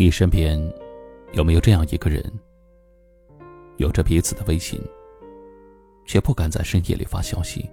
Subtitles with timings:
[0.00, 0.58] 你身边
[1.34, 2.24] 有没有这样一个人，
[3.76, 4.80] 有着彼此的微信，
[6.06, 7.68] 却不敢在深夜里发消息？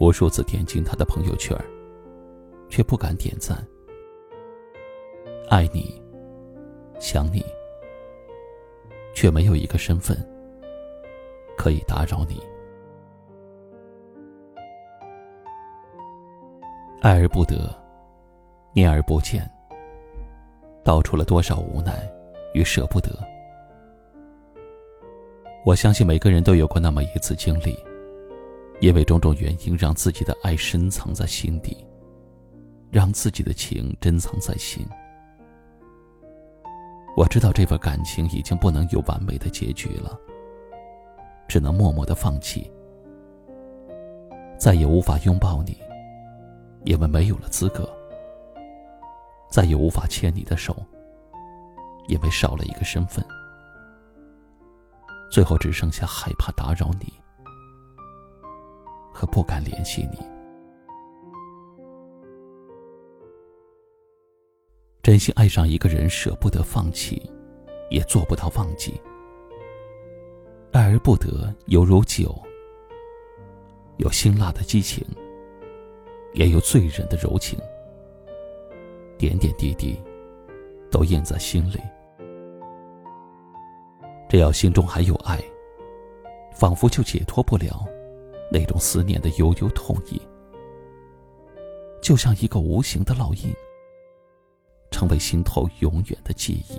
[0.00, 1.56] 无数次点进他的朋友圈，
[2.68, 3.64] 却不敢点赞。
[5.48, 6.02] 爱你，
[6.98, 7.44] 想你，
[9.14, 10.18] 却没有一个身份
[11.56, 12.42] 可以打扰你。
[17.02, 17.72] 爱而不得，
[18.74, 19.48] 念而不见。
[20.86, 22.08] 道出了多少无奈
[22.54, 23.10] 与舍不得。
[25.64, 27.76] 我相信每个人都有过那么一次经历，
[28.80, 31.84] 因为种种原因，让自己的爱深藏在心底，
[32.88, 34.86] 让自己的情珍藏在心。
[37.16, 40.16] 我知道这份感情已经不能有完美的结局了，
[41.48, 42.70] 只能默默的放弃，
[44.56, 45.76] 再也无法拥抱你，
[46.84, 47.92] 因为没有了资格。
[49.56, 50.76] 再也无法牵你的手，
[52.08, 53.24] 因为少了一个身份。
[55.30, 57.10] 最后只剩下害怕打扰你，
[59.14, 60.18] 和不敢联系你。
[65.02, 67.22] 真心爱上一个人，舍不得放弃，
[67.88, 69.00] 也做不到忘记。
[70.70, 72.38] 爱而不得，犹如酒，
[73.96, 75.02] 有辛辣的激情，
[76.34, 77.58] 也有醉人的柔情。
[79.18, 80.00] 点点滴滴，
[80.90, 81.80] 都印在心里。
[84.28, 85.40] 只要心中还有爱，
[86.52, 87.86] 仿佛就解脱不了
[88.50, 90.20] 那种思念的悠悠痛意，
[92.02, 93.54] 就像一个无形的烙印，
[94.90, 96.78] 成为心头永远的记忆。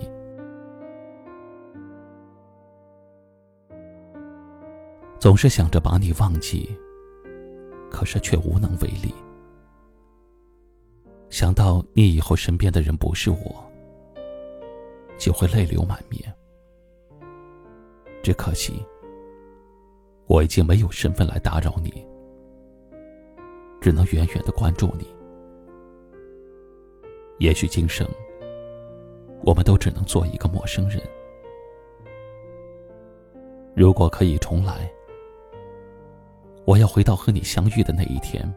[5.19, 6.77] 总是想着把你忘记，
[7.89, 9.13] 可是却无能为力。
[11.37, 13.63] 想到你以后身边的人不是我，
[15.19, 16.33] 就会泪流满面。
[18.23, 18.83] 只可惜，
[20.25, 22.03] 我已经没有身份来打扰你，
[23.79, 25.05] 只能远远的关注你。
[27.37, 28.07] 也许今生，
[29.43, 30.99] 我们都只能做一个陌生人。
[33.75, 34.91] 如果可以重来，
[36.65, 38.51] 我要回到和你相遇的那一天。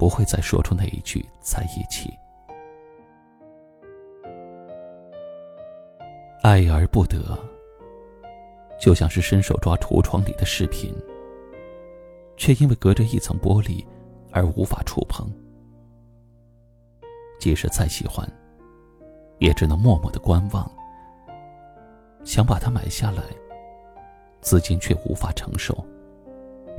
[0.00, 2.10] 不会再说出那一句在一起。
[6.42, 7.38] 爱而不得，
[8.80, 10.90] 就像是伸手抓橱窗里的饰品，
[12.38, 13.84] 却因为隔着一层玻璃
[14.32, 15.30] 而无法触碰。
[17.38, 18.26] 即使再喜欢，
[19.38, 20.66] 也只能默默的观望。
[22.24, 23.22] 想把它买下来，
[24.40, 25.76] 资金却无法承受，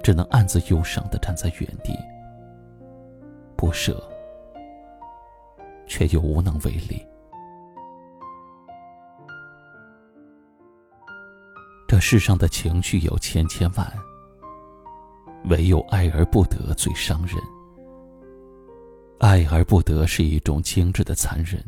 [0.02, 1.96] 只能暗自忧伤的站在原地。
[3.61, 4.03] 不舍，
[5.85, 6.99] 却又无能为力。
[11.88, 13.88] 这世上的情绪有千千万，
[15.51, 17.38] 唯有爱而不得最伤人。
[19.19, 21.63] 爱而不得是一种精致的残忍。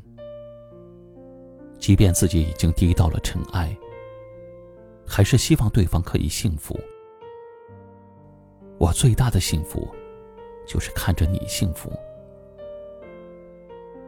[1.78, 3.78] 即便自己已经低到了尘埃，
[5.06, 6.76] 还是希望对方可以幸福。
[8.80, 9.88] 我最大的幸福。
[10.66, 11.92] 就是看着你幸福，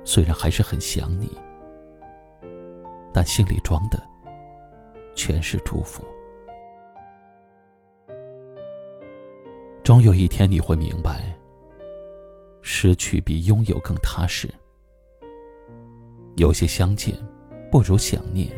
[0.04, 1.30] 虽然还是很想你，
[3.14, 4.02] 但心里装的
[5.16, 6.04] 全是祝福。
[9.84, 11.32] 终有一天你会明白，
[12.62, 14.50] 失去比拥有更踏实。
[16.38, 17.16] 有些相见
[17.72, 18.50] 不如想念，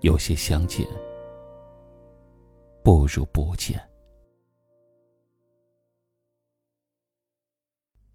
[0.00, 0.86] 有些相见
[2.82, 3.80] 不如不见。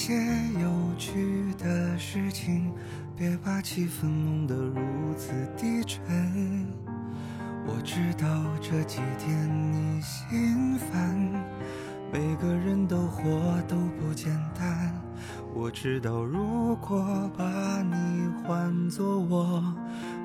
[0.00, 0.14] 些
[0.60, 2.72] 有趣的事情，
[3.16, 6.00] 别把气氛弄得如此低沉。
[7.66, 8.28] 我知道
[8.60, 11.18] 这几天你心烦，
[12.12, 14.94] 每个人都活都不简单。
[15.52, 19.60] 我知道如果把你换作我，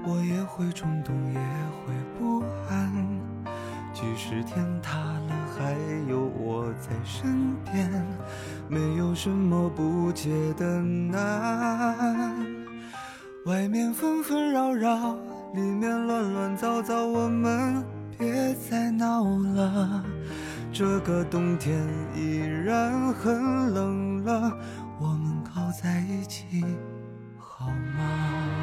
[0.06, 2.94] 我也会冲动，也会不安。
[3.92, 5.76] 即使天塌了，还
[6.10, 7.90] 有我在身边，
[8.68, 12.36] 没有什么不解的难。
[13.46, 15.18] 外面纷纷扰扰。
[15.54, 17.86] 里面乱乱糟糟，我们
[18.18, 20.04] 别再闹了。
[20.72, 24.52] 这个冬天依然很冷了，
[25.00, 26.66] 我们靠在一起
[27.38, 28.63] 好吗？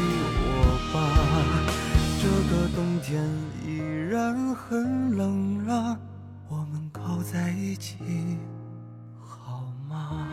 [3.01, 3.27] 天
[3.65, 3.79] 依
[4.11, 5.97] 然很冷了，
[6.47, 7.97] 我们靠在一起
[9.19, 10.29] 好吗？